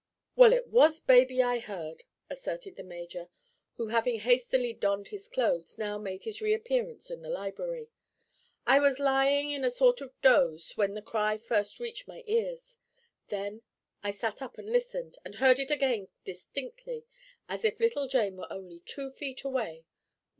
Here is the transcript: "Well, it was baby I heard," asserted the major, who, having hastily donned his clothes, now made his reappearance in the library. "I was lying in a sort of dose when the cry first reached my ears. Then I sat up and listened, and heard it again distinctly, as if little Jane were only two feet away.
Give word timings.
"Well, 0.35 0.51
it 0.51 0.65
was 0.65 0.99
baby 0.99 1.43
I 1.43 1.59
heard," 1.59 2.05
asserted 2.27 2.75
the 2.75 2.81
major, 2.83 3.29
who, 3.75 3.89
having 3.89 4.21
hastily 4.21 4.73
donned 4.73 5.09
his 5.09 5.27
clothes, 5.27 5.77
now 5.77 5.99
made 5.99 6.23
his 6.23 6.41
reappearance 6.41 7.11
in 7.11 7.21
the 7.21 7.29
library. 7.29 7.87
"I 8.65 8.79
was 8.79 8.97
lying 8.97 9.51
in 9.51 9.63
a 9.63 9.69
sort 9.69 10.01
of 10.01 10.19
dose 10.23 10.75
when 10.75 10.95
the 10.95 11.03
cry 11.03 11.37
first 11.37 11.79
reached 11.79 12.07
my 12.07 12.23
ears. 12.25 12.77
Then 13.27 13.61
I 14.01 14.09
sat 14.09 14.41
up 14.41 14.57
and 14.57 14.71
listened, 14.71 15.17
and 15.23 15.35
heard 15.35 15.59
it 15.59 15.69
again 15.69 16.07
distinctly, 16.23 17.05
as 17.47 17.63
if 17.63 17.79
little 17.79 18.07
Jane 18.07 18.37
were 18.37 18.51
only 18.51 18.79
two 18.79 19.11
feet 19.11 19.43
away. 19.43 19.85